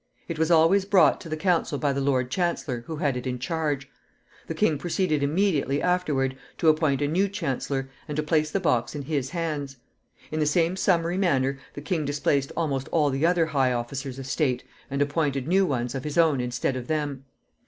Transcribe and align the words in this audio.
It 0.27 0.39
was 0.39 0.49
always 0.49 0.83
brought 0.85 1.21
to 1.21 1.29
the 1.29 1.37
council 1.37 1.77
by 1.77 1.93
the 1.93 2.01
lord 2.01 2.31
chancellor, 2.31 2.83
who 2.87 2.95
had 2.95 3.15
it 3.15 3.27
in 3.27 3.37
charge. 3.37 3.87
The 4.47 4.55
king 4.55 4.79
proceeded 4.79 5.21
immediately 5.21 5.79
afterward 5.79 6.35
to 6.57 6.69
appoint 6.69 7.03
a 7.03 7.07
new 7.07 7.29
chancellor, 7.29 7.87
and 8.07 8.15
to 8.17 8.23
place 8.23 8.49
the 8.49 8.59
box 8.59 8.95
in 8.95 9.03
his 9.03 9.29
hands. 9.29 9.77
In 10.31 10.39
the 10.39 10.47
same 10.47 10.75
summary 10.75 11.19
manner 11.19 11.59
the 11.75 11.81
king 11.81 12.03
displaced 12.03 12.51
almost 12.57 12.89
all 12.91 13.11
the 13.11 13.27
other 13.27 13.45
high 13.45 13.73
officers 13.73 14.17
of 14.17 14.25
state, 14.25 14.63
and 14.89 15.03
appointed 15.03 15.47
new 15.47 15.67
ones 15.67 15.93
of 15.93 16.03
his 16.03 16.17
own 16.17 16.41
instead 16.41 16.75
of 16.75 16.87
them. 16.87 17.25